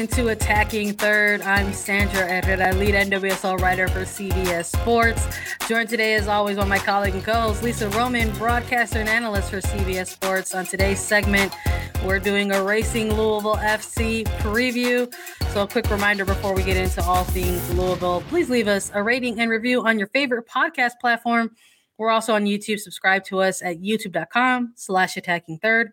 [0.00, 1.42] Into Attacking Third.
[1.42, 5.26] I'm Sandra Herrera, lead NWSL writer for CBS Sports.
[5.68, 9.60] Joined today, as always, by my colleague and co-host Lisa Roman, broadcaster and analyst for
[9.60, 10.54] CBS Sports.
[10.54, 11.54] On today's segment,
[12.02, 15.12] we're doing a Racing Louisville FC preview.
[15.52, 19.02] So, a quick reminder before we get into all things Louisville, please leave us a
[19.02, 21.50] rating and review on your favorite podcast platform.
[21.98, 22.78] We're also on YouTube.
[22.78, 25.92] Subscribe to us at youtube.com slash attacking third.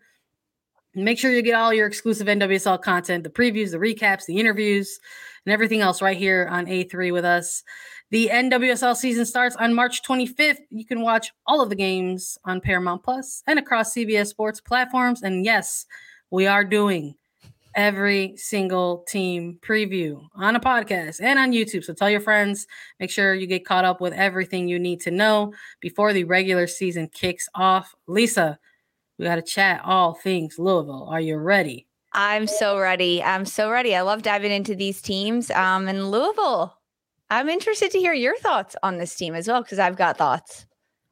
[1.04, 5.00] Make sure you get all your exclusive NWSL content, the previews, the recaps, the interviews,
[5.46, 7.62] and everything else right here on A3 with us.
[8.10, 10.60] The NWSL season starts on March 25th.
[10.70, 15.22] You can watch all of the games on Paramount Plus and across CBS Sports platforms.
[15.22, 15.84] And yes,
[16.30, 17.14] we are doing
[17.74, 21.84] every single team preview on a podcast and on YouTube.
[21.84, 22.66] So tell your friends,
[22.98, 26.66] make sure you get caught up with everything you need to know before the regular
[26.66, 27.94] season kicks off.
[28.06, 28.58] Lisa,
[29.18, 31.08] we got to chat all things Louisville.
[31.10, 31.86] Are you ready?
[32.12, 33.22] I'm so ready.
[33.22, 33.94] I'm so ready.
[33.94, 35.50] I love diving into these teams.
[35.50, 36.78] Um, and Louisville,
[37.30, 40.66] I'm interested to hear your thoughts on this team as well because I've got thoughts.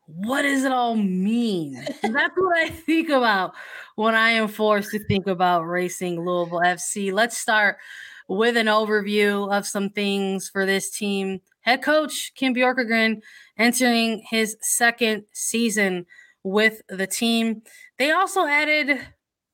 [0.06, 1.75] What does it all mean?
[2.03, 3.55] That's what I think about
[3.97, 7.12] when I am forced to think about racing Louisville FC.
[7.12, 7.78] Let's start
[8.28, 11.41] with an overview of some things for this team.
[11.61, 13.21] Head coach Kim Bjorkegren
[13.59, 16.06] entering his second season
[16.47, 17.61] with the team.
[17.99, 19.01] They also added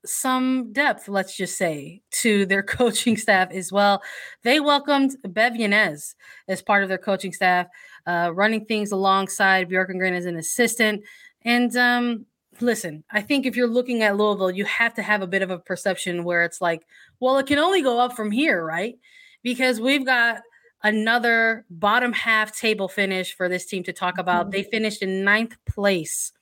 [0.05, 4.03] some depth, let's just say, to their coaching staff as well.
[4.45, 6.15] They welcomed Bev Yanez
[6.49, 7.67] as part of their coaching staff,
[8.07, 11.03] uh, running things alongside Bjorkegren as an assistant.
[11.43, 12.27] And um,
[12.61, 15.51] listen, I think if you're looking at Louisville, you have to have a bit of
[15.51, 16.83] a perception where it's like,
[17.21, 18.97] well, it can only go up from here, right?
[19.43, 20.43] Because we've got
[20.83, 24.43] another bottom half table finish for this team to talk about.
[24.43, 24.51] Mm-hmm.
[24.51, 26.33] They finished in ninth place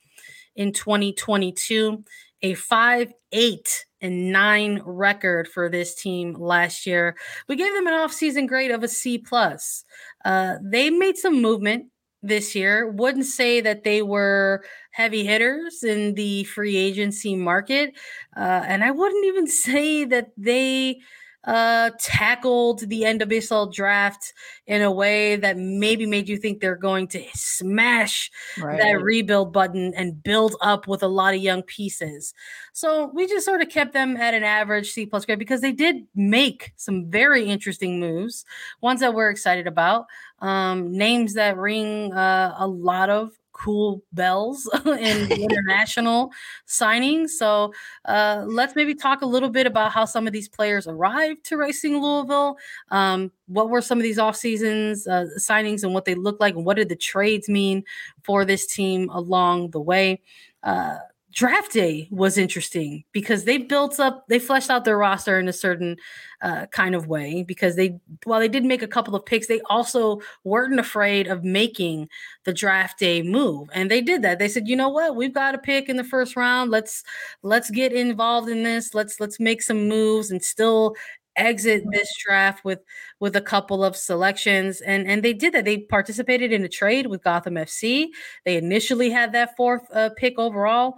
[0.60, 2.04] in 2022,
[2.42, 7.16] a 5 8 and 9 record for this team last year.
[7.48, 9.16] We gave them an offseason grade of a C.
[9.16, 9.84] plus.
[10.22, 11.86] Uh, they made some movement
[12.22, 12.90] this year.
[12.90, 17.94] Wouldn't say that they were heavy hitters in the free agency market.
[18.36, 21.00] Uh, and I wouldn't even say that they
[21.44, 24.34] uh, tackled the NWSL draft
[24.66, 28.78] in a way that maybe made you think they're going to smash right.
[28.78, 32.34] that rebuild button and build up with a lot of young pieces.
[32.72, 35.72] So we just sort of kept them at an average C plus grade because they
[35.72, 38.44] did make some very interesting moves,
[38.82, 40.06] ones that we're excited about,
[40.40, 46.30] um, names that ring uh, a lot of cool bells in international
[46.66, 47.30] signings.
[47.30, 47.72] So
[48.06, 51.56] uh, let's maybe talk a little bit about how some of these players arrived to
[51.56, 52.56] Racing Louisville.
[52.90, 56.54] Um, what were some of these off seasons uh, signings and what they look like,
[56.54, 57.84] and what did the trades mean
[58.22, 60.20] for this team along the way?
[60.62, 60.98] Uh,
[61.32, 65.52] draft day was interesting because they built up, they fleshed out their roster in a
[65.52, 65.96] certain
[66.42, 67.42] uh, kind of way.
[67.42, 71.44] Because they, while they did make a couple of picks, they also weren't afraid of
[71.44, 72.08] making
[72.44, 74.38] the draft day move, and they did that.
[74.38, 76.70] They said, you know what, we've got a pick in the first round.
[76.70, 77.02] Let's
[77.42, 78.94] let's get involved in this.
[78.94, 80.94] Let's let's make some moves and still
[81.36, 82.80] exit this draft with
[83.20, 87.06] with a couple of selections and and they did that they participated in a trade
[87.06, 88.08] with gotham fc
[88.44, 90.96] they initially had that fourth uh, pick overall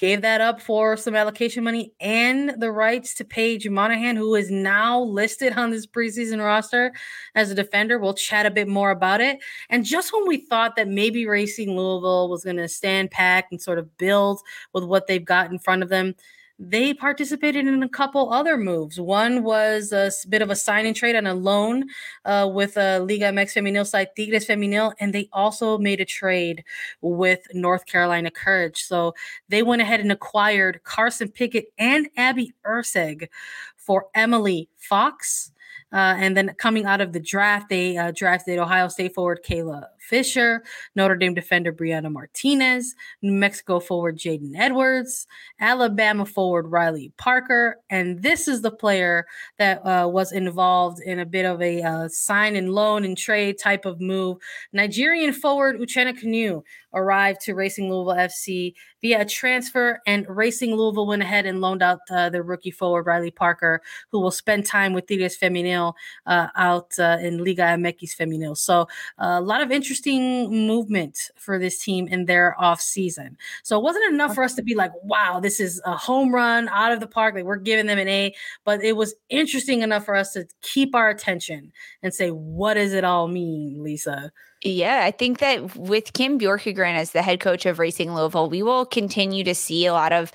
[0.00, 4.50] gave that up for some allocation money and the rights to Paige Monaghan, who is
[4.50, 6.90] now listed on this preseason roster
[7.34, 7.98] as a defender.
[7.98, 9.38] We'll chat a bit more about it.
[9.68, 13.60] And just when we thought that maybe Racing Louisville was going to stand pack and
[13.60, 14.40] sort of build
[14.72, 16.14] with what they've got in front of them,
[16.62, 19.00] they participated in a couple other moves.
[19.00, 21.88] One was a bit of a sign and trade and a loan
[22.26, 26.62] uh, with uh, Liga MX Femenil side Tigres Femenil, and they also made a trade
[27.00, 28.82] with North Carolina Courage.
[28.84, 29.14] So
[29.48, 33.28] they went ahead and acquired Carson Pickett and Abby Erceg
[33.76, 35.52] for Emily Fox.
[35.92, 39.86] Uh, and then coming out of the draft, they uh, drafted Ohio State forward Kayla
[40.10, 40.64] Fisher,
[40.96, 45.28] Notre Dame defender Brianna Martinez, New Mexico forward Jaden Edwards,
[45.60, 49.24] Alabama forward Riley Parker, and this is the player
[49.58, 53.56] that uh, was involved in a bit of a uh, sign and loan and trade
[53.56, 54.38] type of move.
[54.72, 61.06] Nigerian forward Uchenna Kanu arrived to Racing Louisville FC via a transfer, and Racing Louisville
[61.06, 63.80] went ahead and loaned out uh, the rookie forward Riley Parker,
[64.10, 65.94] who will spend time with Tigres Femenil
[66.26, 68.56] uh, out uh, in Liga MX Femenil.
[68.56, 73.36] So a lot of interest interesting movement for this team in their off season.
[73.62, 76.68] So it wasn't enough for us to be like, wow, this is a home run
[76.68, 77.34] out of the park.
[77.34, 80.94] Like we're giving them an A, but it was interesting enough for us to keep
[80.94, 84.32] our attention and say, what does it all mean, Lisa?
[84.62, 88.62] Yeah, I think that with Kim Bjorkegren as the head coach of Racing Louisville, we
[88.62, 90.32] will continue to see a lot of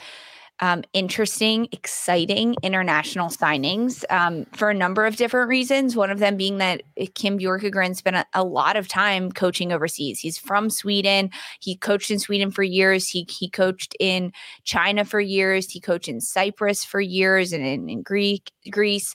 [0.59, 5.95] um, interesting, exciting international signings um, for a number of different reasons.
[5.95, 9.73] One of them being that eh, Kim Bjorkegren spent a, a, lot of time coaching
[9.73, 10.19] overseas.
[10.19, 11.29] He's from Sweden.
[11.59, 13.09] He coached in Sweden for years.
[13.09, 14.31] He he coached in
[14.63, 15.69] China for years.
[15.69, 19.13] He coached in Cyprus for years and in, in Greek Greece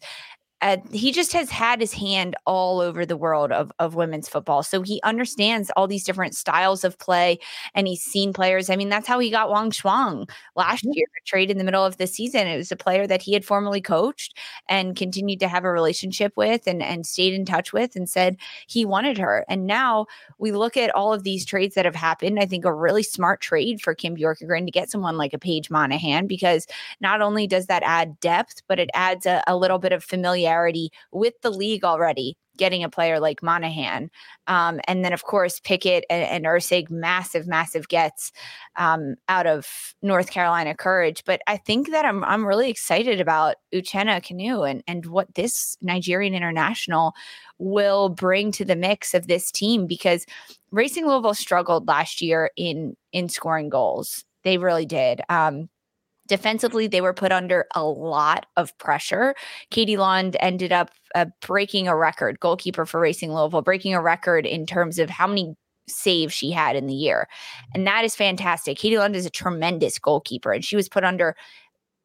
[0.62, 4.62] uh, he just has had his hand all over the world of, of women's football.
[4.62, 7.38] So he understands all these different styles of play
[7.74, 8.68] and he's seen players.
[8.68, 10.92] I mean, that's how he got Wang Shuang last mm-hmm.
[10.92, 12.46] year, trade in the middle of the season.
[12.46, 14.36] It was a player that he had formerly coached
[14.68, 18.36] and continued to have a relationship with and, and stayed in touch with and said
[18.66, 19.46] he wanted her.
[19.48, 20.06] And now
[20.38, 22.38] we look at all of these trades that have happened.
[22.38, 25.70] I think a really smart trade for Kim Bjorkegren to get someone like a Paige
[25.70, 26.66] Monaghan, because
[27.00, 30.49] not only does that add depth, but it adds a, a little bit of familiarity
[30.50, 34.10] familiarity with the league already getting a player like Monaghan.
[34.46, 38.32] Um, and then, of course, Pickett and, and Erceg, massive, massive gets
[38.76, 41.22] um, out of North Carolina Courage.
[41.24, 45.78] But I think that I'm, I'm really excited about Uchenna Kanu and, and what this
[45.80, 47.14] Nigerian international
[47.58, 50.26] will bring to the mix of this team because
[50.70, 54.24] Racing Louisville struggled last year in in scoring goals.
[54.44, 55.20] They really did.
[55.28, 55.68] Um,
[56.30, 59.34] Defensively, they were put under a lot of pressure.
[59.70, 64.46] Katie Lund ended up uh, breaking a record, goalkeeper for Racing Louisville, breaking a record
[64.46, 65.56] in terms of how many
[65.88, 67.26] saves she had in the year.
[67.74, 68.78] And that is fantastic.
[68.78, 71.34] Katie Lund is a tremendous goalkeeper, and she was put under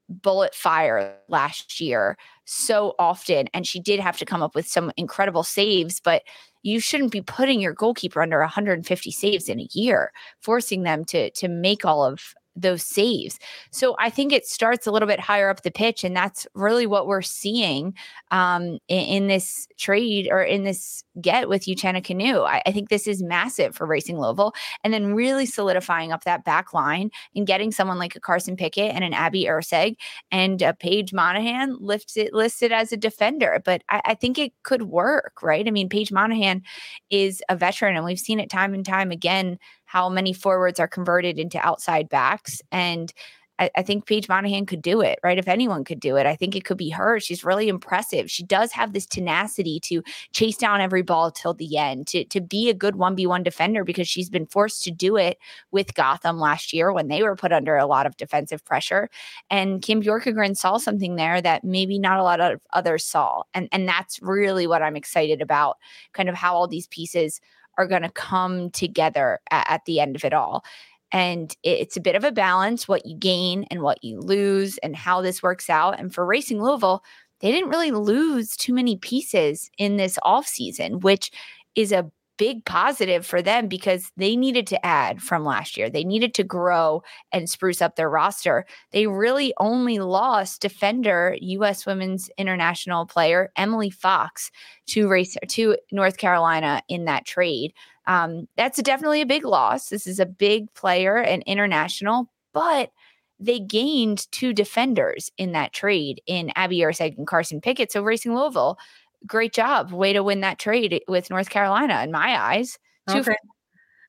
[0.10, 3.48] bullet fire last year so often.
[3.54, 6.24] And she did have to come up with some incredible saves, but
[6.64, 10.12] you shouldn't be putting your goalkeeper under 150 saves in a year,
[10.42, 13.40] forcing them to to make all of those saves.
[13.72, 16.88] So I think it starts a little bit higher up the pitch, and that's really
[16.88, 17.94] what we're seeing
[18.32, 22.46] um, in, in, this trade or in this get with Uchenna Kanu.
[22.46, 24.54] I, I, think this is massive for Racing Louisville,
[24.84, 28.94] and then really solidifying up that back line and getting someone like a Carson Pickett
[28.94, 29.96] and an Abby Erceg
[30.32, 33.62] and a Paige Monaghan lifted listed as a defender.
[33.64, 35.68] But I, I think it could work, right?
[35.68, 36.64] I mean, Paige Monaghan
[37.10, 39.60] is a veteran, and we've seen it time and time again
[39.96, 42.62] how many forwards are converted into outside backs.
[42.70, 43.14] And
[43.60, 45.38] I, I, think Paige Monaghan could do it, right?
[45.38, 47.18] If anyone could do it, I think it could be her.
[47.22, 48.30] She's really impressive.
[48.30, 52.42] She does have this tenacity to chase down every ball till the end, to, to
[52.42, 55.38] be a good 1v1 defender because she's been forced to do it
[55.72, 59.10] with Gotham last year when they were put under a lot of defensive pressure.
[59.50, 63.44] And Kim Bjorkegren saw something there that maybe not a lot of others saw.
[63.54, 65.78] And, and that's really what I'm excited about,
[66.12, 67.40] kind of how all these pieces
[67.78, 70.64] are going to come together at, at the end of it all.
[71.12, 74.96] And it's a bit of a balance what you gain and what you lose and
[74.96, 76.00] how this works out.
[76.00, 77.04] And for Racing Louisville,
[77.40, 81.32] they didn't really lose too many pieces in this off season, which
[81.76, 85.90] is a big positive for them because they needed to add from last year.
[85.90, 88.66] They needed to grow and spruce up their roster.
[88.92, 94.52] They really only lost defender US women's international player Emily Fox
[94.88, 97.74] to race to North Carolina in that trade.
[98.08, 99.90] Um, that's definitely a big loss.
[99.90, 102.92] This is a big player and international, but
[103.40, 107.92] they gained two defenders in that trade in Abby Erceg and Carson Pickett.
[107.92, 108.78] So Racing Louisville
[109.26, 109.92] great job.
[109.92, 112.78] Way to win that trade with North Carolina in my eyes.
[113.10, 113.36] Okay.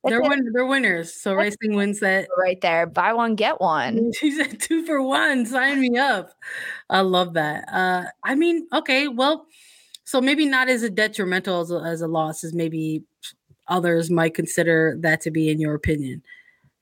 [0.04, 1.14] they're win- they're winners.
[1.14, 2.86] So Racing wins that right there.
[2.86, 4.12] Buy one get one.
[4.18, 5.46] She said two for one.
[5.46, 6.32] Sign me up.
[6.88, 7.68] I love that.
[7.72, 9.46] Uh, I mean, okay, well,
[10.04, 13.02] so maybe not as a detrimental as a, as a loss as maybe
[13.68, 16.22] others might consider that to be, in your opinion.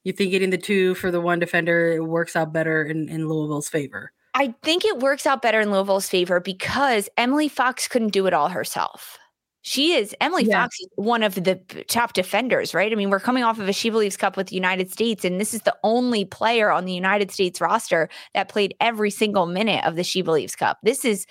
[0.05, 3.71] You think getting the two for the one defender works out better in, in Louisville's
[3.71, 4.13] favor?
[4.35, 8.35] I think it works out better in Louisville's favor because Emily Fox couldn't do it
[8.35, 9.19] all herself.
[9.63, 10.65] She is Emily yeah.
[10.65, 11.55] Fox one of the
[11.89, 12.93] top defenders, right?
[12.93, 15.41] I mean, we're coming off of a She Believes Cup with the United States, and
[15.41, 19.83] this is the only player on the United States roster that played every single minute
[19.87, 20.79] of the She Believes Cup.
[20.83, 21.27] This is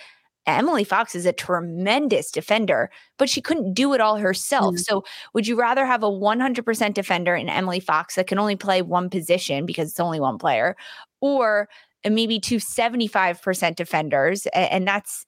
[0.48, 4.76] Emily Fox is a tremendous defender, but she couldn't do it all herself.
[4.76, 4.82] Mm-hmm.
[4.82, 8.82] So, would you rather have a 100% defender in Emily Fox that can only play
[8.82, 10.76] one position because it's only one player,
[11.22, 11.70] or
[12.10, 14.48] maybe to 75% defenders?
[14.54, 15.26] And that's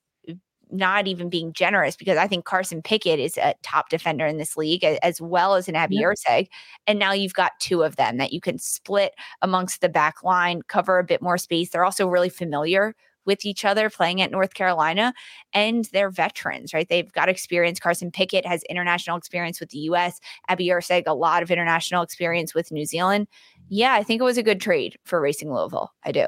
[0.71, 4.57] not even being generous because I think Carson Pickett is a top defender in this
[4.57, 5.99] league as well as an Abby.
[5.99, 6.47] Erceg.
[6.87, 10.61] And now you've got two of them that you can split amongst the back line,
[10.67, 11.69] cover a bit more space.
[11.69, 15.13] They're also really familiar with each other playing at North Carolina
[15.53, 16.87] and they're veterans, right?
[16.87, 17.79] They've got experience.
[17.79, 22.53] Carson Pickett has international experience with the US, Abby Erceg, a lot of international experience
[22.53, 23.27] with New Zealand.
[23.67, 25.91] Yeah, I think it was a good trade for Racing Louisville.
[26.03, 26.27] I do.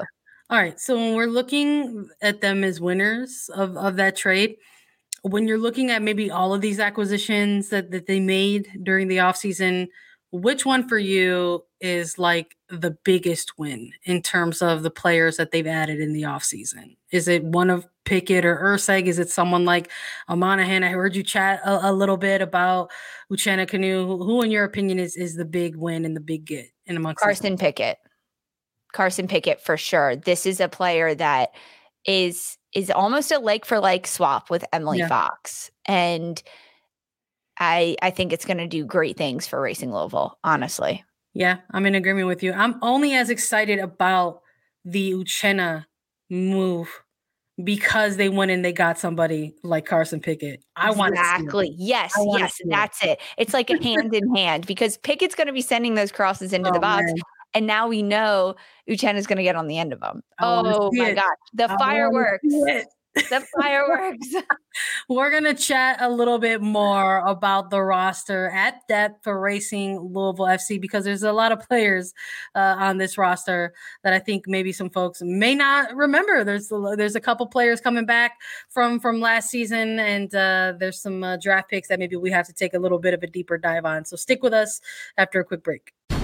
[0.50, 0.80] All right.
[0.80, 4.56] So when we're looking at them as winners of, of that trade,
[5.22, 9.18] when you're looking at maybe all of these acquisitions that, that they made during the
[9.18, 9.88] offseason,
[10.30, 15.50] which one for you is like the biggest win in terms of the players that
[15.50, 16.96] they've added in the offseason?
[17.10, 19.06] Is it one of Pickett or Erceg?
[19.06, 19.90] Is it someone like
[20.28, 20.82] a Monaghan?
[20.82, 22.90] I heard you chat a, a little bit about
[23.30, 24.06] Uchenna Kanu.
[24.24, 27.22] Who, in your opinion, is is the big win and the big get in amongst
[27.22, 27.98] Carson Pickett?
[28.92, 30.16] Carson Pickett for sure.
[30.16, 31.50] This is a player that
[32.06, 35.08] is is almost a like for like swap with Emily yeah.
[35.08, 35.70] Fox.
[35.86, 36.42] And
[37.58, 41.04] I I think it's going to do great things for Racing Louisville, honestly.
[41.34, 42.52] Yeah, I'm in agreement with you.
[42.52, 44.40] I'm only as excited about
[44.84, 45.84] the Uchenna
[46.30, 46.88] move
[47.62, 50.64] because they went and they got somebody like Carson Pickett.
[50.76, 51.74] I want exactly.
[51.76, 53.20] Yes, yes, that's it.
[53.36, 56.70] It's like a hand in hand because Pickett's going to be sending those crosses into
[56.70, 57.04] oh, the box.
[57.06, 57.16] Man.
[57.54, 58.54] And now we know
[58.88, 60.22] Uchenna is going to get on the end of them.
[60.40, 61.24] Oh my God.
[61.54, 62.44] The I fireworks
[63.14, 64.34] the fireworks.
[65.08, 69.98] We're going to chat a little bit more about the roster at depth for Racing
[69.98, 72.12] Louisville FC because there's a lot of players
[72.54, 73.74] uh, on this roster
[74.04, 76.44] that I think maybe some folks may not remember.
[76.44, 78.32] There's there's a couple players coming back
[78.68, 82.46] from from last season, and uh, there's some uh, draft picks that maybe we have
[82.46, 84.04] to take a little bit of a deeper dive on.
[84.04, 84.80] So stick with us
[85.16, 85.92] after a quick break.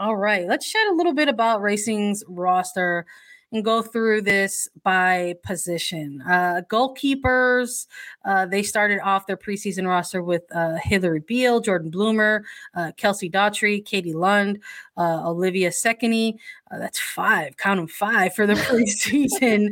[0.00, 3.06] All right, let's chat a little bit about Racing's roster
[3.52, 6.22] and go through this by position.
[6.22, 7.86] Uh, goalkeepers,
[8.24, 12.44] uh, they started off their preseason roster with uh, Hillary Beale, Jordan Bloomer,
[12.74, 14.58] uh, Kelsey Daughtry, Katie Lund,
[14.96, 16.36] uh, Olivia Sekeny.
[16.70, 19.68] Uh, that's five, count them five for the preseason.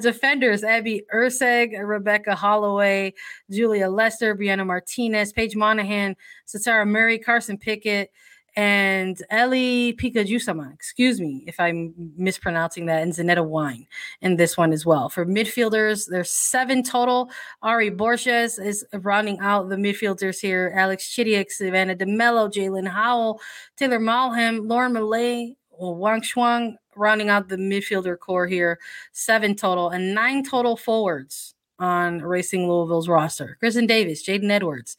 [0.00, 3.12] defenders, Abby Erceg, Rebecca Holloway,
[3.50, 6.14] Julia Lester, Brianna Martinez, Paige Monaghan,
[6.46, 8.12] Satara Murray, Carson Pickett,
[8.58, 13.86] and Elli Pikkujämsä, excuse me if I'm mispronouncing that, and Zaneta Wyne
[14.20, 15.08] in this one as well.
[15.08, 17.30] For midfielders, there's seven total.
[17.64, 20.72] Ary Borges is rounding out the midfielders here.
[20.74, 23.40] Alex Chidiac, Savannah DeMelo, Jaelin Howell,
[23.76, 28.80] Taylor Malham, Lauren Milliet, Wang Shuang, rounding out the midfielder core here.
[29.12, 33.56] Seven total and nine total forwards on Racing Louisville's roster.
[33.60, 34.96] Kristen Davis, Jaden Edwards,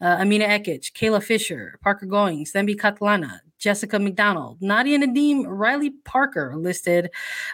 [0.00, 6.54] uh, Emina Ekic, Kayla Fisher, Parker Goings, Thembi Kgatlana, Jessica McDonald, Nadia Nadim, Riley Parker
[6.56, 7.10] listed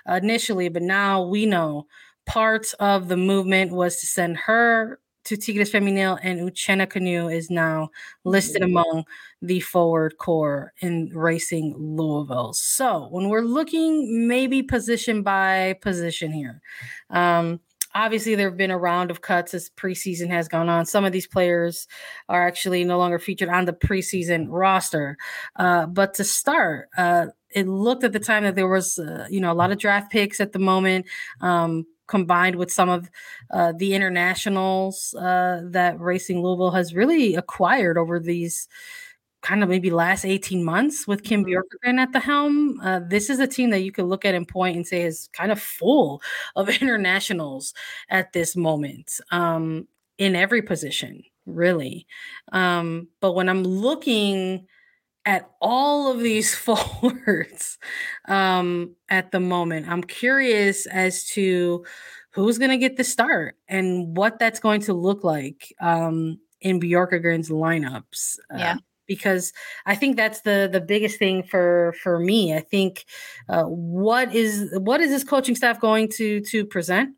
[0.06, 1.86] initially, but now we know
[2.26, 7.50] part of the movement was to send her to Tigres Femenil, and Uchenna Kanu is
[7.50, 7.90] now
[8.24, 9.04] listed among
[9.42, 12.54] the forward core in Racing Louisville.
[12.54, 16.62] So when we're looking maybe position by position here,
[17.10, 17.60] um,
[17.98, 20.86] obviously there have been a round of cuts as preseason has gone on.
[20.86, 21.88] Some of these players
[22.28, 25.16] are actually no longer featured on the preseason roster.
[25.56, 29.40] Uh, but to start, uh, it looked at the time that there was, uh, you
[29.40, 31.06] know, a lot of draft picks at the moment.
[31.40, 33.10] Um, combined with some of
[33.50, 38.66] uh, the internationals uh, that Racing Louisville has really acquired over these
[39.42, 41.52] kind of maybe last 18 months with Kim Mm-hmm.
[41.52, 42.80] Bjorkegren at the helm.
[42.80, 45.28] Uh, this is a team that you could look at and point and say is
[45.32, 46.20] kind of full
[46.56, 47.74] of internationals
[48.08, 49.86] at this moment um,
[50.18, 52.06] in every position, really.
[52.52, 54.66] Um, but when I'm looking
[55.24, 57.78] at all of these forwards
[58.28, 61.84] um, at the moment, I'm curious as to
[62.30, 66.80] who's going to get the start and what that's going to look like um, in
[66.80, 68.38] Bjorkegren's lineups.
[68.52, 68.76] Uh, Yeah.
[69.08, 69.52] Because
[69.86, 72.54] I think that's the the biggest thing for for me.
[72.54, 73.06] I think
[73.48, 77.16] uh, what is what is this coaching staff going to to present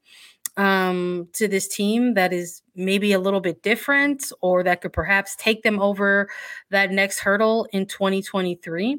[0.56, 5.36] um, to this team that is maybe a little bit different or that could perhaps
[5.36, 6.28] take them over
[6.70, 8.98] that next hurdle in 2023.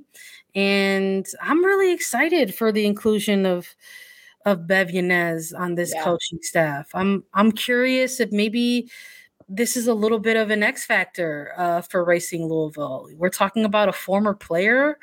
[0.56, 3.68] And I'm really excited for the inclusion of
[4.46, 6.04] of Bev Yanez on this Yeah.
[6.04, 6.90] coaching staff.
[6.94, 8.90] I'm I'm curious if maybe
[9.54, 13.10] this is a little bit of an X factor uh, for Racing Louisville.
[13.16, 14.98] We're talking about a former player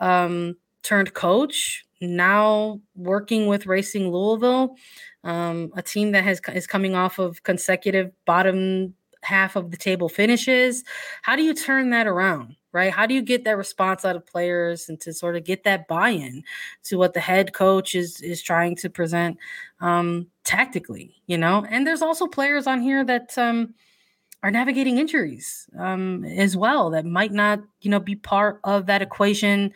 [0.00, 4.76] um, turned coach, now working with Racing Louisville,
[5.24, 10.10] um, a team that has is coming off of consecutive bottom half of the table
[10.10, 10.84] finishes.
[11.22, 12.56] How do you turn that around?
[12.72, 12.92] Right?
[12.92, 15.86] How do you get that response out of players and to sort of get that
[15.86, 16.42] buy-in
[16.82, 19.38] to what the head coach is is trying to present
[19.80, 21.14] um, tactically?
[21.26, 23.74] You know, and there's also players on here that um,
[24.44, 29.00] are navigating injuries um, as well that might not, you know, be part of that
[29.00, 29.72] equation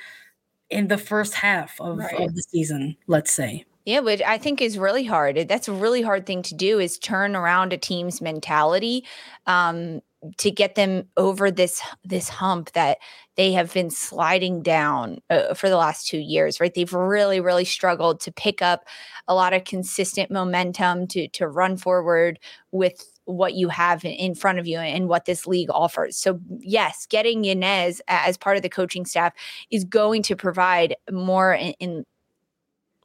[0.69, 2.21] in the first half of, Right.
[2.21, 2.95] of the season.
[3.07, 3.65] Let's say.
[3.87, 5.49] Yeah, which I think is really hard.
[5.49, 9.07] That's a really hard thing to do is turn around a team's mentality
[9.47, 10.03] um,
[10.37, 12.99] to get them over this this hump that
[13.37, 16.61] they have been sliding down uh, for the last two years.
[16.61, 18.85] Right, they've really really struggled to pick up
[19.27, 22.39] a lot of consistent momentum to to run forward
[22.73, 26.17] with what you have in- front of you and what this league offers.
[26.17, 29.35] So yes, getting Yanez a- as part of the coaching staff
[29.71, 32.05] is going to provide more in, in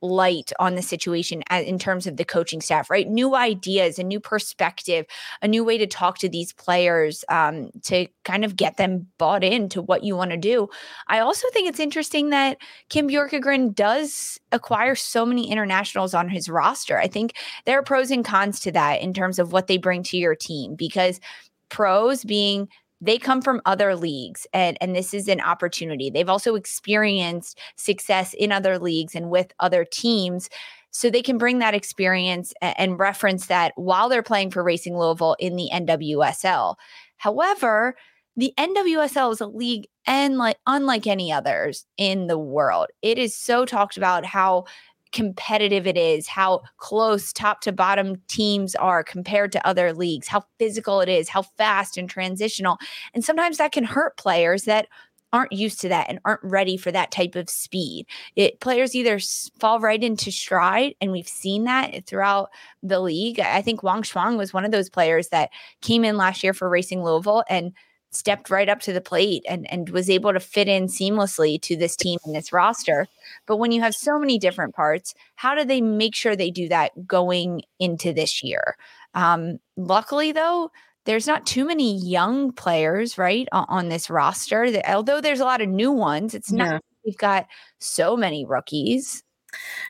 [0.04, 3.08] light on the situation in terms of the coaching staff, right?
[3.08, 5.06] New ideas, a new perspective,
[5.42, 9.44] a new way to talk to these players um, to kind of get them bought
[9.44, 10.68] into what you want to do.
[11.08, 12.58] I also think it's interesting that
[12.90, 17.00] Kim Bjorkegren does acquire so many internationals on his roster.
[17.00, 17.36] I think
[17.66, 20.36] there are pros and cons to that in terms of what they bring to your
[20.36, 21.22] team because
[21.70, 22.68] pros being
[23.04, 28.34] they come from other leagues and and this is an opportunity they've also experienced success
[28.34, 30.50] in other leagues and with other teams
[30.94, 35.36] so they can bring that experience and reference that while they're playing for Racing Louisville
[35.40, 36.76] in the NWSL.
[37.18, 37.96] However,
[38.38, 42.88] the NWSL is a league and like unlike any others in the world.
[43.02, 44.66] It is so talked about how
[45.14, 50.44] competitive it is, how close top to bottom teams are compared to other leagues, how
[50.60, 52.78] physical it is, how fast and transitional.
[53.14, 54.88] And sometimes that can hurt players that
[55.32, 58.06] aren't used to that and aren't ready for that type of speed.
[58.36, 59.20] It players either
[59.60, 62.50] fall right into stride, and we've seen that throughout
[62.84, 63.40] the league.
[63.40, 65.50] I think Wang Shuang was one of those players that
[65.82, 67.74] came in last year for Racing Louisville and
[68.16, 71.76] stepped right up to the plate and, and was able to fit in seamlessly to
[71.76, 73.08] this team and this roster.
[73.46, 76.70] But when you have so many different parts, how do they make sure they do
[76.70, 78.76] that going into this year?
[79.14, 80.72] Um, luckily, though,
[81.06, 84.72] there's not too many young players, right, on, on this roster.
[84.72, 86.74] That, although there's a lot of new ones, it's not Yeah.
[86.74, 87.48] like we've got
[87.80, 89.24] so many rookies.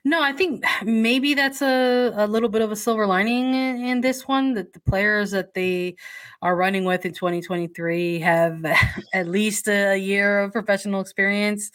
[0.05, 4.01] No, I think maybe that's a, a little bit of a silver lining in, in
[4.01, 5.95] this one that the players that they
[6.41, 8.63] are running with in 2023 have
[9.13, 11.71] at least a year of professional experience,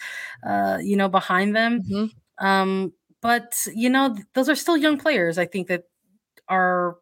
[0.47, 1.83] uh, you know, behind them.
[1.83, 2.11] Mhm.
[2.39, 5.39] Um, but you know, th- those are still young players.
[5.39, 5.85] I think that
[6.49, 6.97] are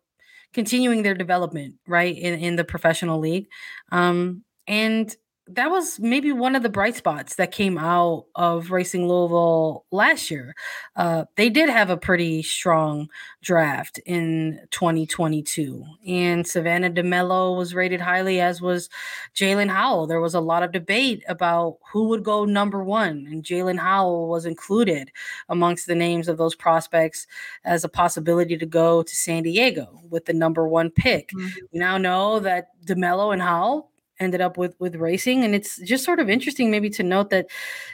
[0.52, 3.48] continuing their development right in, in the professional league.
[3.92, 5.14] Um, and
[5.48, 10.28] that was maybe one of the bright spots that came out of Racing Louisville last
[10.28, 10.56] year.
[10.96, 13.08] Uh, they did have a pretty strong
[13.42, 18.88] draft in 2022, and Savannah DeMelo was rated highly, as was
[19.36, 20.08] Jaelin Howell.
[20.08, 24.28] There was a lot of debate about who would go number one, and Jaelin Howell
[24.28, 25.12] was included
[25.48, 27.26] amongst the names of those prospects
[27.64, 31.28] as a possibility to go to San Diego with the number one pick.
[31.28, 31.58] Mm-hmm.
[31.72, 36.04] We now know that DeMelo and Howell ended up with with racing and it's just
[36.04, 37.46] sort of interesting maybe to note that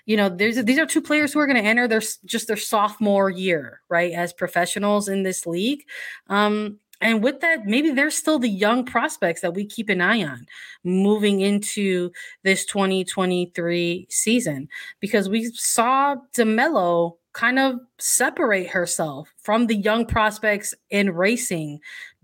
[0.07, 2.57] you know there's these are two players who are going to enter their just their
[2.57, 5.85] sophomore year right as professionals in this league.
[6.29, 10.23] Um and with that, maybe they're still the young prospects that we keep an eye
[10.23, 10.47] on
[10.85, 12.13] moving into
[12.45, 14.69] this 2023 season
[15.01, 21.81] because we saw DeMelo kind of separate herself from the young prospects in racing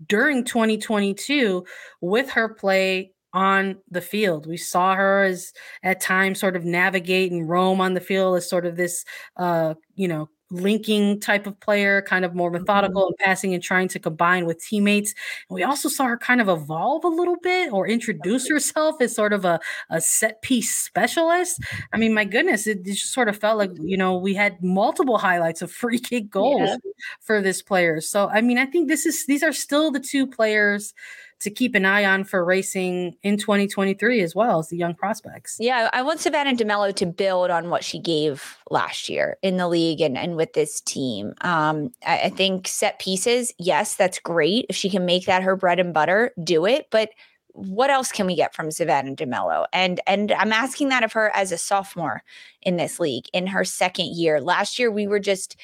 [0.07, 1.65] during 2022
[1.99, 4.47] with her play on the field.
[4.47, 8.49] We saw her as at times sort of navigate and roam on the field as
[8.49, 9.05] sort of this
[9.37, 13.09] uh, you know, linking type of player, kind of more methodical mm-hmm.
[13.09, 15.13] and passing and trying to combine with teammates.
[15.49, 19.13] And we also saw her kind of evolve a little bit or introduce herself as
[19.13, 21.61] sort of a, a set piece specialist.
[21.93, 24.61] I mean, my goodness, it, it just sort of felt like, you know, we had
[24.63, 26.77] multiple highlights of free kick goals yeah.
[27.19, 28.01] for this player.
[28.01, 30.93] So, I mean, I think this is, these are still the two players
[31.39, 35.57] to keep an eye on for racing in 2023 as well as the young prospects.
[35.59, 39.67] Yeah, I want Savannah DeMelo to build on what she gave last year in the
[39.67, 41.33] league and, and with this team.
[41.41, 44.65] Um, I, I think set pieces, yes, that's great.
[44.69, 46.87] If she can make that her bread and butter, do it.
[46.91, 47.11] But
[47.53, 49.65] what else can we get from Savannah DeMelo?
[49.73, 52.23] And and I'm asking that of her as a sophomore
[52.61, 54.39] in this league in her second year.
[54.39, 55.55] Last year we were just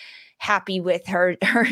[0.46, 1.66] happy with her her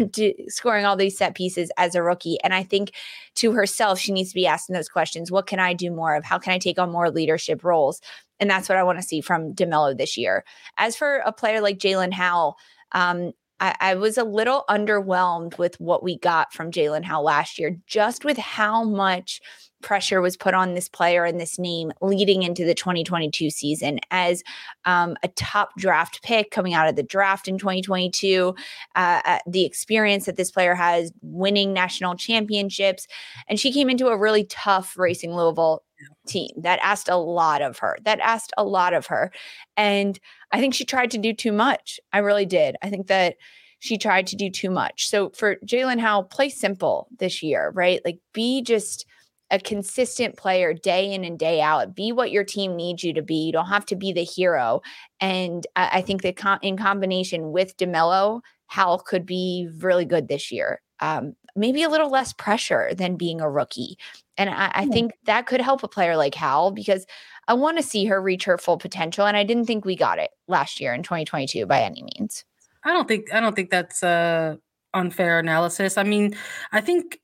[0.47, 2.37] scoring all these set pieces as a rookie.
[2.43, 2.93] And I think
[3.35, 5.31] to herself, she needs to be asking those questions.
[5.31, 6.23] What can I do more of?
[6.23, 8.01] How can I take on more leadership roles?
[8.39, 10.43] And that's what I want to see from DeMelo this year.
[10.77, 12.57] As for a player like Jaelin Howell,
[12.93, 17.57] um, I, I, was a little underwhelmed with what we got from Jaelin Howell last
[17.59, 19.39] year, just with how much
[19.83, 24.43] pressure was put on this player and this name leading into the 2022 season as
[24.85, 28.55] um, a top draft pick coming out of the draft in 2022.
[28.95, 33.07] Uh, uh, the experience that this player has winning national championships.
[33.47, 35.83] And she came into a really tough Racing Louisville
[36.27, 39.31] team that asked a lot of her, that asked a lot of her.
[39.77, 40.19] And
[40.51, 41.99] I think she tried to do too much.
[42.11, 42.75] I really did.
[42.81, 43.35] I think that
[43.79, 45.09] she tried to do too much.
[45.09, 47.99] So for Jaelin Howell, play simple this year, right?
[48.05, 49.05] Like be just
[49.53, 51.93] a consistent player day in and day out.
[51.93, 53.35] Be what your team needs you to be.
[53.35, 54.81] You don't have to be the hero.
[55.21, 60.51] And I, I think that in combination with DeMelo, Howell could be really good this
[60.51, 60.81] year.
[61.01, 63.95] Um, maybe a little less pressure than being a rookie.
[64.37, 67.05] And I, I think that could help a player like Howell because
[67.47, 69.27] I want to see her reach her full potential.
[69.27, 72.43] And I didn't think we got it last year in 2022 by any means.
[72.83, 74.57] I don't think I don't think that's a
[74.95, 75.97] unfair analysis.
[75.97, 76.35] I mean,
[76.71, 77.19] I think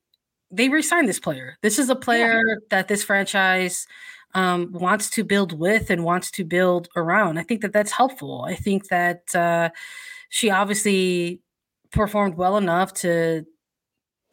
[0.51, 1.57] they re-signed this player.
[1.61, 2.55] This is a player yeah.
[2.69, 3.87] that this franchise
[4.33, 7.37] um, wants to build with and wants to build around.
[7.37, 8.43] I think that that's helpful.
[8.47, 9.69] I think that uh,
[10.29, 11.41] she obviously
[11.91, 13.45] performed well enough to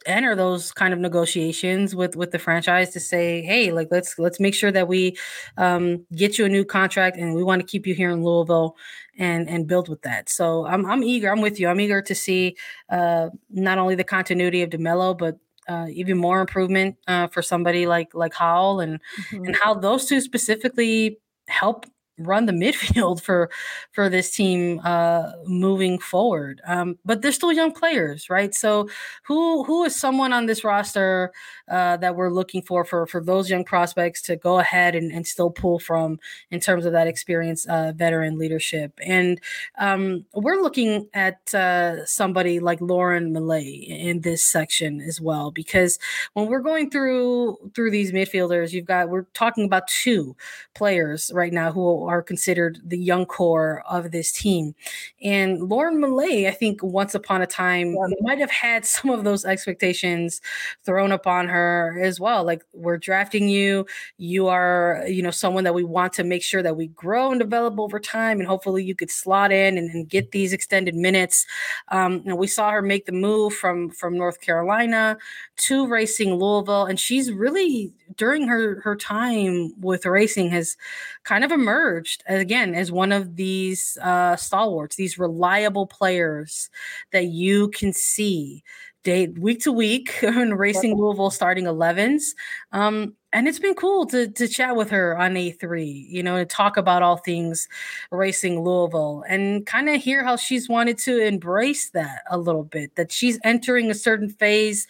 [0.05, 4.39] enter those kind of negotiations with with the franchise to say hey like let's let's
[4.39, 5.17] make sure that we
[5.57, 8.77] um, get you a new contract and we want to keep you here in louisville
[9.19, 12.15] and and build with that so i'm, I'm eager i'm with you i'm eager to
[12.15, 12.57] see
[12.89, 17.87] uh, not only the continuity of demelo but uh, even more improvement uh, for somebody
[17.87, 19.01] like like Howell and
[19.31, 19.45] mm-hmm.
[19.47, 21.87] and how those two specifically help
[22.19, 23.51] run the midfield for
[23.93, 28.55] for this team uh moving forward um but they're still young players right?
[28.55, 28.89] So
[29.25, 31.33] who who is someone on this roster
[31.71, 35.27] uh that we're looking for for for those young prospects to go ahead and, and
[35.27, 36.19] still pull from
[36.51, 38.93] in terms of that experience uh veteran leadership?
[39.05, 39.41] And
[39.79, 45.99] um we're looking at uh somebody like lauren milliet in this section as well because
[46.35, 50.37] when we're going through through these midfielders you've got we're talking about two
[50.75, 54.75] players right now who are considered the young core of this team.
[55.23, 59.45] And Lauren Milliet, I think once upon a time might have had some of those
[59.45, 60.41] expectations
[60.85, 62.45] thrown upon her as well.
[62.45, 63.87] Like we're drafting you,
[64.19, 67.41] you are, you know, someone that we want to make sure that we grow and
[67.41, 71.47] develop over time, and hopefully you could slot in and, and get these extended minutes.
[71.89, 75.19] Um, you know, we saw her make the move from from North Carolina
[75.57, 80.77] to Racing Louisville, and she's really during her her time with racing has
[81.25, 81.96] kind of emerged
[82.27, 86.71] again as one of these uh, stalwarts, these reliable players
[87.13, 88.63] that you can see
[89.07, 92.35] day week to week in Racing Louisville starting 11s.
[92.73, 96.45] Um, and it's been cool to to chat with her on A3, you know, to
[96.45, 97.69] talk about all things
[98.11, 102.97] racing Louisville and kind of hear how she's wanted to embrace that a little bit,
[102.97, 104.87] that she's entering a certain phase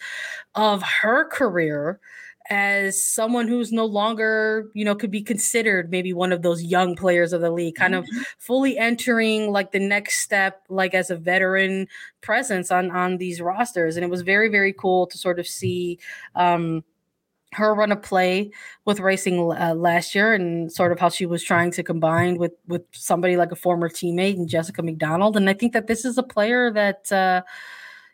[0.55, 1.99] of her career
[2.49, 6.95] as someone who's no longer, you know, could be considered maybe one of those young
[6.95, 8.17] players of the league, kind mm-hmm.
[8.17, 11.87] of fully entering like the next step, like as a veteran
[12.21, 13.97] presence on on these rosters.
[13.97, 15.99] And it was very, very cool to sort of see
[16.35, 16.83] um
[17.53, 18.51] her run of play
[18.85, 22.51] with racing uh, last year and sort of how she was trying to combine with
[22.67, 26.17] with somebody like a former teammate and Jessica McDonald and I think that this is
[26.17, 27.43] a player that uh,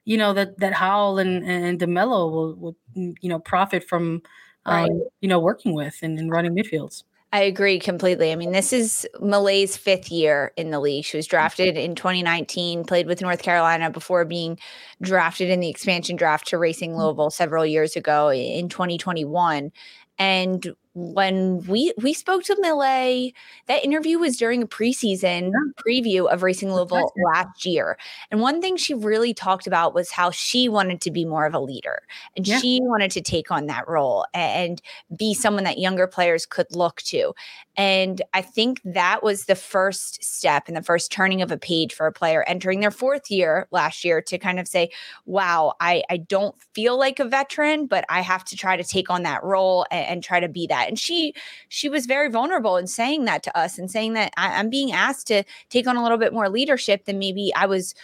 [0.05, 4.21] you know that that Howell and and DeMelo will, will you know profit from
[4.65, 4.91] um, right.
[5.21, 7.03] you know working with and, and running midfields.
[7.33, 8.31] I agree completely.
[8.31, 11.03] I mean, this is Milliet's fifth year in the league.
[11.03, 14.59] She was drafted in 2019, played with North Carolina before being
[15.01, 16.97] drafted in the expansion draft to Racing mm.
[16.99, 19.71] Louisville several years ago in 2021.
[20.19, 23.34] And when we we spoke to Milliet,
[23.67, 25.84] that interview was during a preseason yeah.
[25.84, 27.97] preview of Racing Louisville last year.
[28.29, 31.53] And one thing she really talked about was how she wanted to be more of
[31.53, 32.03] a leader
[32.38, 32.60] and yeah.
[32.60, 34.82] she wanted to take on that role and
[35.17, 37.34] be someone that younger players could look to.
[37.75, 41.93] And I think that was the first step and the first turning of a page
[41.93, 44.91] for a player entering their fourth year last year to kind of say,
[45.25, 49.10] wow, I, I don't feel like a veteran, but I have to try to take
[49.10, 51.34] on that role and, and try to be that that and she
[51.69, 54.91] she was very vulnerable in saying that to us and saying that I, i'm being
[54.91, 57.96] asked to take on a little bit more leadership than maybe i was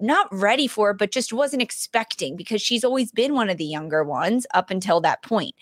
[0.00, 4.02] not ready for, but just wasn't expecting because she's always been one of the younger
[4.02, 5.54] ones up until that point.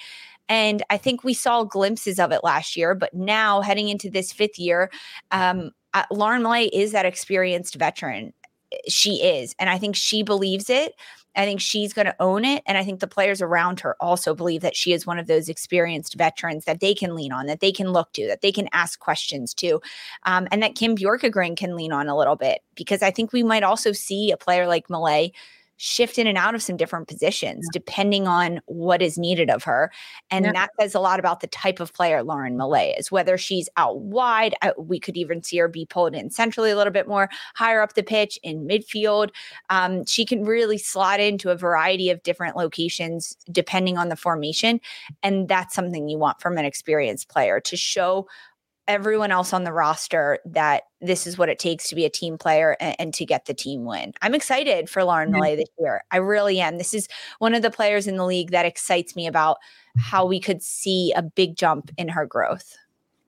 [0.48, 4.32] And I think we saw glimpses of it last year, but now heading into this
[4.32, 4.90] fifth year,
[5.30, 8.32] um, uh, Lauren Milliet is that experienced veteran.
[8.88, 9.54] She is.
[9.58, 10.94] And I think she believes it.
[11.38, 12.62] I think she's going to own it.
[12.66, 15.48] And I think the players around her also believe that she is one of those
[15.48, 18.68] experienced veterans that they can lean on, that they can look to, that they can
[18.72, 19.80] ask questions to,
[20.24, 22.60] um, and that Kim Bjorkegren can lean on a little bit.
[22.74, 25.32] Because I think we might also see a player like Milliet
[25.78, 27.70] shift in and out of some different positions yeah.
[27.72, 29.90] depending on what is needed of her.
[30.30, 30.52] And yeah.
[30.52, 33.98] that says a lot about the type of player Lauren Milliet is, whether she's out
[34.00, 37.30] wide, uh, we could even see her be pulled in centrally a little bit more,
[37.54, 39.30] higher up the pitch in midfield.
[39.70, 44.80] Um, she can really slot into a variety of different locations depending on the formation.
[45.22, 48.26] And that's something you want from an experienced player to show
[48.88, 52.38] everyone else on the roster that this is what it takes to be a team
[52.38, 54.14] player and, and to get the team win.
[54.22, 56.02] I'm excited for Lauren Milliet this year.
[56.10, 56.78] I really am.
[56.78, 57.06] This is
[57.38, 59.58] one of the players in the league that excites me about
[59.98, 62.76] how we could see a big jump in her growth.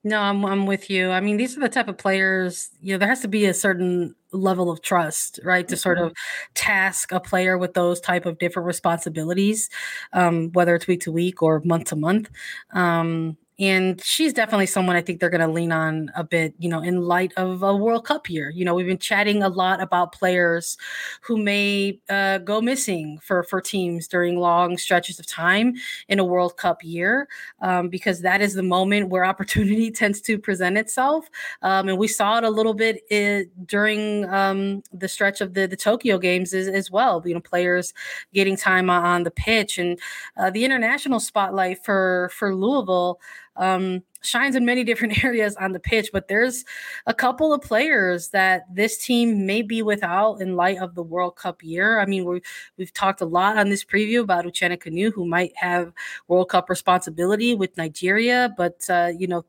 [0.03, 1.11] No, I'm I'm with you.
[1.11, 3.53] I mean, these are the type of players, you know, there has to be a
[3.53, 5.67] certain level of trust, right?
[5.67, 6.07] To sort mm-hmm.
[6.07, 6.13] of
[6.55, 9.69] task a player with those type of different responsibilities,
[10.13, 12.31] um, whether it's week to week or month to month.
[12.71, 16.67] Um, and she's definitely someone I think they're going to lean on a bit, you
[16.67, 18.49] know, in light of a World Cup year.
[18.49, 20.77] You know, we've been chatting a lot about players
[21.21, 25.75] who may uh, go missing for for teams during long stretches of time
[26.07, 27.27] in a World Cup year,
[27.61, 31.29] um, because that is the moment where opportunity tends to present itself.
[31.61, 35.67] Um, and we saw it a little bit in, during um, the stretch of the
[35.67, 37.21] the Tokyo Games as, as, well.
[37.23, 37.93] You know, players
[38.33, 39.99] getting time on, on the pitch and
[40.35, 43.19] uh, the international spotlight for for Louisville
[43.55, 46.63] um, shines in many different areas on the pitch, but there's
[47.05, 51.35] a couple of players that this team may be without in light of the World
[51.35, 51.99] Cup year.
[51.99, 52.41] I mean, we
[52.77, 55.91] we've talked a lot on this preview about Uchenna Kanu, who might have
[56.27, 59.45] World Cup responsibility with Nigeria, but uh, you know,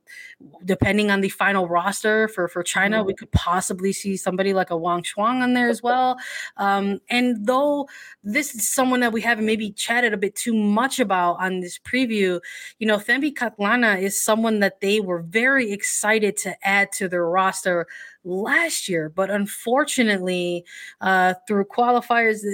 [0.64, 3.06] depending on the final roster for for China, mm-hmm.
[3.06, 6.16] we could possibly see somebody like a Wang Shuang on there as well.
[6.56, 7.88] Um, and though
[8.24, 11.78] this is someone that we haven't maybe chatted a bit too much about on this
[11.78, 12.40] preview,
[12.78, 17.26] you know, Thembi Kgatlana is someone that they were very excited to add to their
[17.26, 17.86] roster
[18.24, 19.08] last year.
[19.08, 20.64] But unfortunately,
[21.00, 22.44] uh, through qualifiers,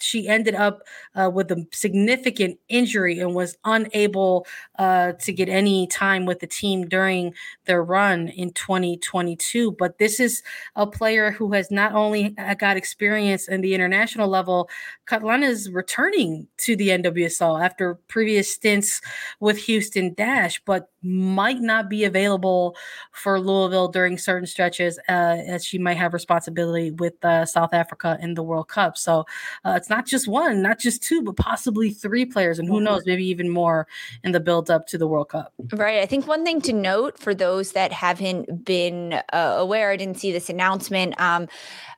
[0.00, 0.82] she ended up
[1.14, 4.46] uh, with a significant injury and was unable
[4.78, 7.34] uh, to get any time with the team during
[7.66, 9.72] their run in 2022.
[9.72, 10.42] But this is
[10.76, 14.68] a player who has not only uh, got experience in the international level,
[15.06, 19.00] Kgatlana is returning to the NWSL after previous stints
[19.40, 22.76] with Houston Dash, but might not be available
[23.12, 28.18] for Louisville during certain stretches uh, as she might have responsibility with uh, South Africa
[28.20, 28.96] in the World Cup.
[28.96, 29.24] So
[29.64, 32.84] uh, it's not just one, not just two, but possibly three players, and who mm-hmm.
[32.84, 33.86] knows, maybe even more
[34.24, 35.52] in the build up to the World Cup.
[35.72, 36.00] Right.
[36.00, 40.18] I think one thing to note for those that haven't been uh, aware, I didn't
[40.18, 41.20] see this announcement.
[41.20, 41.48] Um,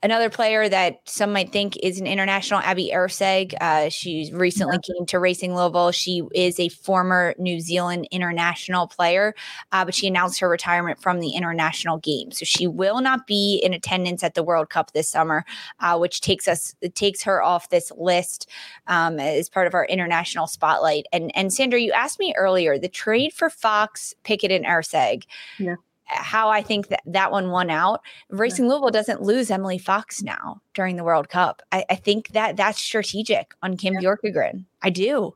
[0.05, 3.55] Another player that some might think is an international, Abby Erceg.
[3.61, 4.95] Uh, she recently yeah.
[4.95, 5.93] came to Racing Louisville.
[5.93, 9.33] She is a former New Zealand international player,
[9.71, 12.33] uh, but she announced her retirement from the international game.
[12.33, 15.45] So she will not be in attendance at the World Cup this summer,
[15.79, 18.49] uh, which takes us takes her off this list
[18.87, 21.07] um, as part of our international spotlight.
[21.13, 25.25] And and Sandra, you asked me earlier the trade for Fox, Pickett, and Erceg.
[25.59, 25.77] Yeah
[26.13, 28.03] how I think that that one won out.
[28.31, 31.63] Racing Louisville doesn't lose Emily Fox now during the World Cup.
[31.73, 34.01] I, I think that that's strategic on Kim yeah.
[34.01, 34.65] Bjorkegren.
[34.83, 35.35] I do.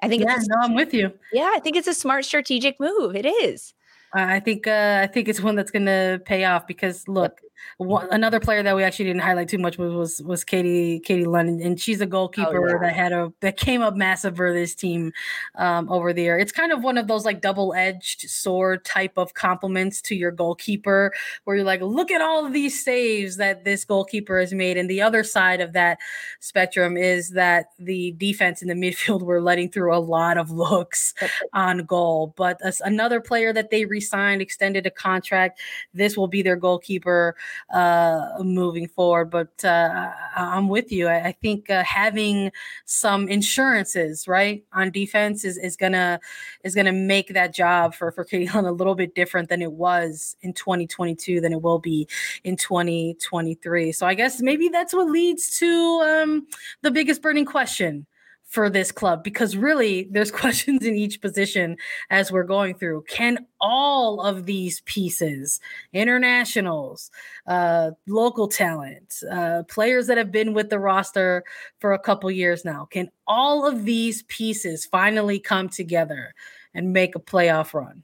[0.00, 0.22] I think.
[0.22, 1.12] Yeah, no, I'm with you.
[1.32, 3.14] Yeah, I think it's a smart strategic move.
[3.14, 3.74] It is.
[4.14, 7.40] I think uh, I think it's one that's going to pay off because look,
[7.78, 11.24] one, another player that we actually didn't highlight too much was was, was Katie Katie
[11.24, 12.88] London, and she's a goalkeeper oh, yeah.
[12.88, 15.12] that had a that came up massive for this team
[15.56, 16.38] um, over year.
[16.38, 20.30] It's kind of one of those like double edged sword type of compliments to your
[20.30, 21.12] goalkeeper,
[21.44, 24.88] where you're like, look at all of these saves that this goalkeeper has made, and
[24.88, 25.98] the other side of that
[26.40, 31.14] spectrum is that the defense in the midfield were letting through a lot of looks
[31.52, 32.34] on goal.
[32.36, 35.60] But another player that they re-signed, extended a contract.
[35.94, 37.36] This will be their goalkeeper
[37.72, 39.30] uh, moving forward.
[39.30, 41.08] But uh, I'm with you.
[41.08, 42.50] I, I think uh, having
[42.84, 46.20] some insurances right on defense is, is gonna
[46.64, 50.36] is gonna make that job for for Lund a little bit different than it was
[50.42, 52.08] in 2022 than it will be
[52.44, 53.92] in 2023.
[53.92, 56.46] So I guess maybe that's what leads to um,
[56.82, 58.06] the biggest burning question
[58.52, 61.74] for this club because really there's questions in each position
[62.10, 63.02] as we're going through.
[63.08, 65.58] Can all of these pieces,
[65.94, 67.10] internationals,
[67.46, 71.44] uh, local talent, uh, players that have been with the roster
[71.78, 76.34] for a couple years now, can all of these pieces finally come together
[76.74, 78.02] and make a playoff run?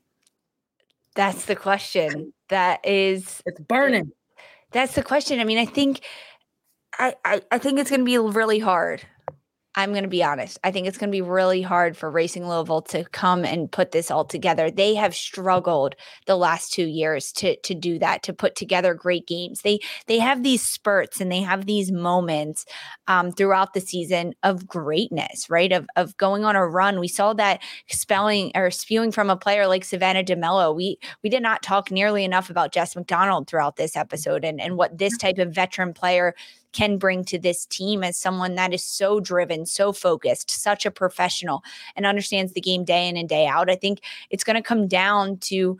[1.14, 2.32] That's the question.
[2.48, 4.12] That is, it's burning.
[4.72, 5.40] That's the question.
[5.40, 6.00] I mean, I think,
[6.98, 9.04] I, I, I think it's going to be really hard
[9.74, 10.59] I'm going to be honest.
[10.64, 13.92] I think it's going to be really hard for Racing Louisville to come and put
[13.92, 14.70] this all together.
[14.70, 15.94] They have struggled
[16.26, 19.62] the last 2 years to to do that, to put together great games.
[19.62, 22.64] They they have these spurts and they have these moments
[23.07, 25.70] um, throughout the season of greatness, right?
[25.70, 26.98] Of of going on a run.
[26.98, 30.74] We saw that spelling or spewing from a player like Savannah DeMelo.
[30.74, 34.76] We we did not talk nearly enough about Jess McDonald throughout this episode and and
[34.76, 36.35] what this type of veteran player
[36.79, 40.93] can bring to this team as someone that is so driven, so focused, such a
[40.93, 41.64] professional,
[41.97, 43.69] and understands the game day in and day out.
[43.69, 45.77] I think it's going to come down to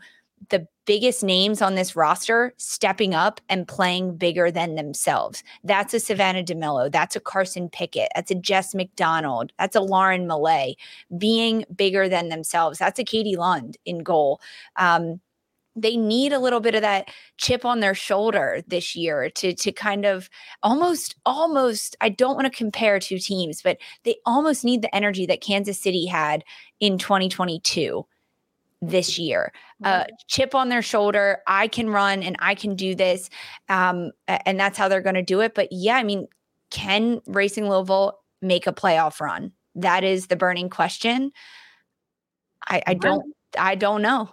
[0.49, 5.41] the biggest names on this roster stepping up and playing bigger than themselves.
[5.63, 6.91] That's a Savannah DeMelo.
[6.91, 8.09] That's a Carson Pickett.
[8.13, 9.53] That's a Jess McDonald.
[9.57, 10.75] That's a Lauren Milliet
[11.17, 12.77] being bigger than themselves.
[12.77, 14.41] That's a Katie Lund in goal.
[14.75, 15.21] Um,
[15.81, 19.71] they need a little bit of that chip on their shoulder this year to to
[19.71, 20.29] kind of
[20.63, 25.25] almost almost I don't want to compare two teams but they almost need the energy
[25.25, 26.43] that Kansas City had
[26.79, 28.05] in 2022
[28.81, 29.51] this year.
[29.83, 33.29] Uh, chip on their shoulder I can run and I can do this
[33.69, 36.27] um, and that's how they're going to do it but yeah I mean
[36.69, 39.51] can Racing Louisville make a playoff run?
[39.75, 41.31] That is the burning question.
[42.67, 44.29] I, I don't I don't know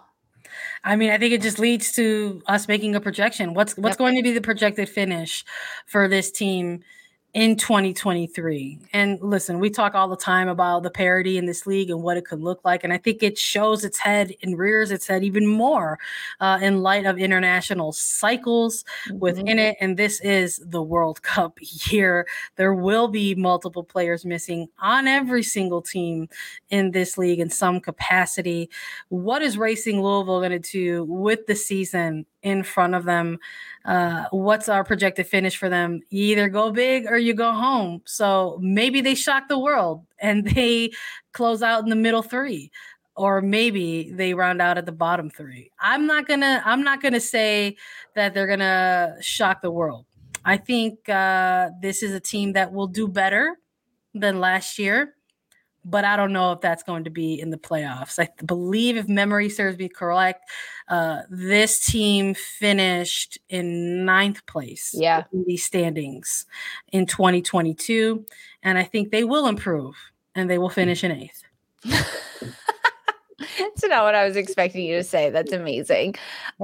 [0.87, 3.53] I mean, I think it just leads to us making a projection.
[3.53, 3.97] What's what's yep.
[3.97, 5.43] going to be the projected finish
[5.85, 6.81] for this team
[7.37, 8.79] in 2023.
[8.93, 12.17] And listen, we talk all the time about the parity in this league and what
[12.17, 12.83] it could look like.
[12.83, 15.99] And I think it shows its head and rears its head even more
[16.39, 19.19] uh, in light of international cycles mm-hmm.
[19.19, 19.77] within it.
[19.79, 22.25] And this is the World Cup year.
[22.55, 26.29] There will be multiple players missing on every single team
[26.71, 28.67] in this league in some capacity.
[29.09, 33.39] What is Racing Louisville going to do with the season in front of them?
[33.85, 36.01] Uh, what's our projected finish for them?
[36.09, 38.01] You either go big or you go home.
[38.05, 40.91] So maybe they shock the world and they
[41.33, 42.71] close out in the middle three
[43.15, 45.71] or maybe they round out at the bottom three.
[45.79, 47.75] I'm not gonna I'm not gonna say
[48.15, 50.05] that they're gonna shock the world.
[50.45, 53.57] I think uh, this is a team that will do better
[54.13, 55.16] than last year
[55.89, 58.19] but I don't know if that's going to be in the playoffs.
[58.19, 60.43] I believe, if memory serves me correct,
[60.89, 65.23] uh, this team finished in ninth place yeah.
[65.31, 66.45] in the standings
[66.91, 68.25] in 2022.
[68.63, 69.95] And I think they will improve
[70.35, 71.43] and they will finish in eighth.
[73.59, 75.29] it's not what I was expecting you to say.
[75.29, 76.15] That's amazing.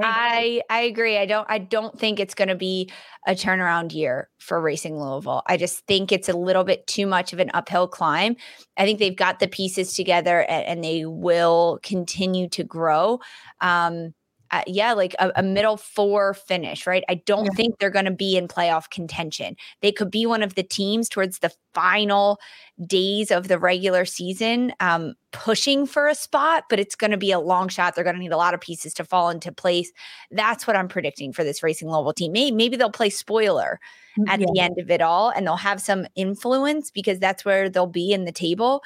[0.02, 1.18] I I agree.
[1.18, 2.90] I don't I don't think it's going to be
[3.26, 5.42] a turnaround year for Racing Louisville.
[5.46, 8.36] I just think it's a little bit too much of an uphill climb.
[8.76, 13.20] I think they've got the pieces together and, and they will continue to grow.
[13.60, 14.14] Um,
[14.54, 17.02] uh, yeah, like a, a, middle four finish, right?
[17.08, 17.54] I don't yeah.
[17.56, 19.56] think they're going to be in playoff contention.
[19.80, 22.38] They could be one of the teams towards the final
[22.86, 27.32] days of the regular season, um, pushing for a spot, but it's going to be
[27.32, 27.96] a long shot.
[27.96, 29.90] They're going to need a lot of pieces to fall into place.
[30.30, 32.30] That's what I'm predicting for this Racing Louisville team.
[32.30, 33.80] Maybe, maybe they'll play spoiler
[34.16, 34.46] mm, at yeah.
[34.52, 38.12] the end of it all and they'll have some influence because that's where they'll be
[38.12, 38.82] in the table.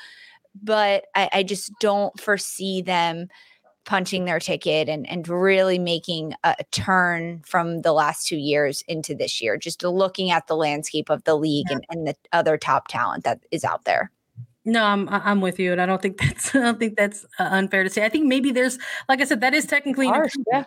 [0.63, 3.29] But I, I just don't foresee them
[3.89, 9.15] punching their ticket and and really making a turn from the last two years into
[9.15, 11.77] this year just looking at the landscape of the league yeah.
[11.77, 14.11] and, and the other top talent that is out there
[14.69, 17.49] no, I'm I'm with you, and I don't think that's I don't think that's uh,
[17.51, 18.05] unfair to say.
[18.05, 18.79] I think maybe there's,
[19.09, 20.65] like I said, that is technically Harsh, yeah.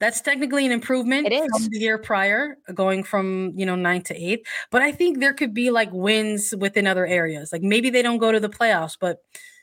[0.00, 1.48] that's technically an improvement it is.
[1.52, 4.44] from the year prior, going from you know nine to eight.
[4.72, 7.52] But I think there could be like wins within other areas.
[7.52, 9.18] Like maybe they don't go to the playoffs, but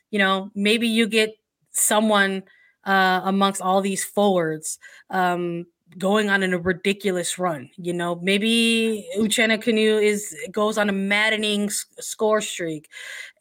[0.09, 1.35] you know maybe you get
[1.71, 2.43] someone
[2.85, 4.79] uh, amongst all these forwards
[5.09, 5.65] um,
[5.97, 7.69] going on in a ridiculous run.
[7.77, 12.89] You know, maybe Uchenna Kanu is goes on a maddening score streak,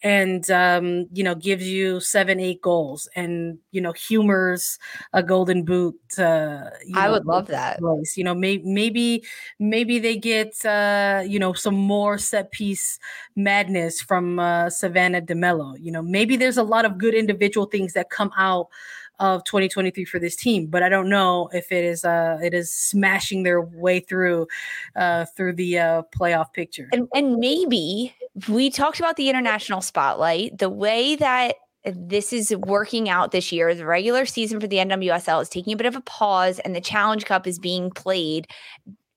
[0.02, 4.78] and um, you know gives you seven, eight goals, and you know humors
[5.12, 5.98] a golden boot.
[6.18, 7.78] Uh, I know, would love that.
[7.78, 8.16] Place.
[8.16, 9.24] You know, may- maybe
[9.58, 12.98] maybe they get uh, you know some more set piece
[13.36, 15.76] madness from uh, Savannah DeMelo.
[15.80, 18.68] You know, maybe there's a lot of good individual things that come out
[19.20, 22.74] of 2023 for this team, but I don't know if it is uh it is
[22.74, 24.48] smashing their way through
[24.96, 26.88] uh through the uh playoff picture.
[26.92, 28.14] And and maybe
[28.48, 33.74] we talked about the international spotlight, the way that this is working out this year.
[33.74, 36.80] The regular season for the NWSL is taking a bit of a pause, and the
[36.80, 38.46] Challenge Cup is being played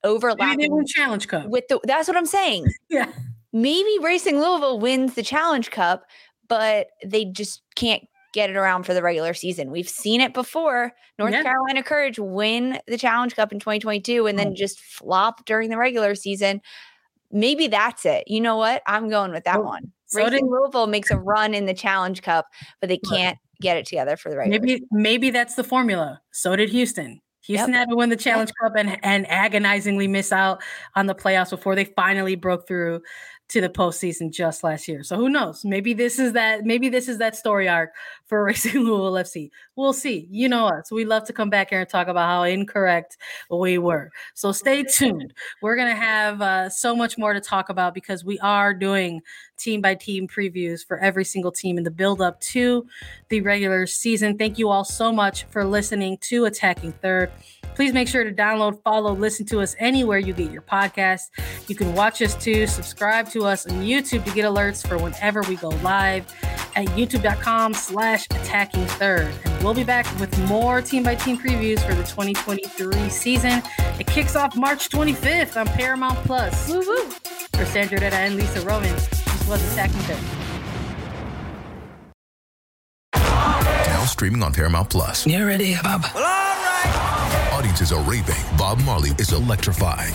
[0.02, 1.80] overlapping Challenge Cup with the.
[1.84, 2.66] That's what I'm saying.
[2.88, 3.10] yeah,
[3.52, 6.04] maybe Racing Louisville wins the Challenge Cup,
[6.48, 8.04] but they just can't
[8.34, 9.70] get it around for the regular season.
[9.70, 10.92] We've seen it before.
[11.18, 11.44] North yeah.
[11.44, 14.54] Carolina Courage win the Challenge Cup in 2022 and then oh.
[14.54, 16.60] just flop during the regular season.
[17.30, 18.24] Maybe that's it.
[18.26, 18.82] You know what?
[18.86, 19.92] I'm going with that oh, one.
[20.06, 22.46] So Racing did- Louisville makes a run in the Challenge Cup,
[22.80, 24.60] but they can't get it together for the regular.
[24.60, 24.88] Maybe season.
[24.90, 26.20] maybe that's the formula.
[26.32, 27.20] So did Houston.
[27.46, 27.80] Houston yep.
[27.80, 28.50] had to win the Challenge.
[28.60, 30.62] Cup and, and agonizingly miss out
[30.96, 33.02] on the playoffs before they finally broke through
[33.50, 35.02] to the postseason just last year.
[35.02, 35.64] So who knows?
[35.64, 36.64] Maybe this is that.
[36.64, 37.90] Maybe this is that story arc
[38.26, 39.50] for Racing Louisville FC.
[39.76, 40.26] We'll see.
[40.30, 40.90] You know us.
[40.90, 43.16] We love to come back here and talk about how incorrect
[43.50, 44.10] we were.
[44.34, 45.34] So stay tuned.
[45.62, 49.20] We're gonna have uh, so much more to talk about because we are doing
[49.56, 52.86] team by team previews for every single team in the build up to
[53.28, 54.36] the regular season.
[54.36, 57.30] Thank you all so much for listening to Attacking Third.
[57.74, 61.22] Please make sure to download, follow, listen to us anywhere you get your podcast.
[61.66, 65.42] You can watch us too, subscribe to us on YouTube to get alerts for whenever
[65.42, 66.24] we go live
[66.76, 69.32] at youtube.com slash attacking third.
[69.44, 73.62] And we'll be back with more team by team previews for the 2023 season.
[73.98, 76.68] It kicks off March 25th on Paramount Plus.
[76.68, 77.10] Woo-hoo.
[77.54, 80.18] For Sandra Herrera and Lisa Roman, this was Attacking Third.
[83.14, 85.26] Now streaming on Paramount Plus.
[85.26, 86.02] You ready, Bob?
[86.14, 87.50] Well, all right.
[87.52, 88.34] Audiences are raving.
[88.58, 90.12] Bob Marley is electrifying.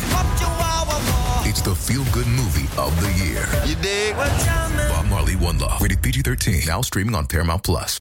[1.49, 3.43] It's the feel good movie of the year.
[3.66, 4.16] You dig?
[4.16, 5.82] Bob Marley One Love.
[5.82, 6.62] Rated PG 13.
[6.68, 7.97] Now streaming on Paramount Plus.